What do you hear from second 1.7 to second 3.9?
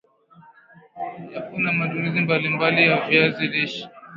ma tumizi mbalimbali ya viazi lishe